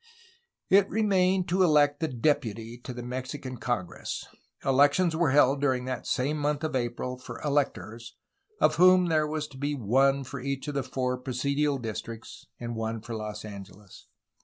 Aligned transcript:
It 0.71 0.89
remained 0.89 1.47
to 1.49 1.61
elect 1.61 1.99
the 1.99 2.07
deputy 2.07 2.79
to 2.85 2.91
the 2.91 3.03
Mexican 3.03 3.57
Congress. 3.57 4.25
Elections 4.65 5.15
were 5.15 5.29
held 5.29 5.61
during 5.61 5.85
that 5.85 6.07
same 6.07 6.37
month 6.37 6.63
of 6.63 6.75
April 6.75 7.19
for 7.19 7.39
electors, 7.43 8.15
of 8.59 8.77
whom 8.77 9.09
there 9.09 9.27
was 9.27 9.47
to 9.49 9.57
be 9.59 9.75
one 9.75 10.23
for 10.23 10.39
each 10.39 10.67
of 10.67 10.73
the 10.73 10.81
four 10.81 11.19
presidial 11.21 11.79
districts 11.79 12.47
and 12.59 12.75
one 12.75 12.99
for 13.01 13.13
Los 13.13 13.45
Angeles. 13.45 14.07